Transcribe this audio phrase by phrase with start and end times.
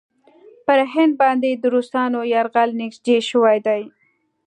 [0.65, 3.81] پر هند باندې د روسانو یرغل نېږدې شوی دی.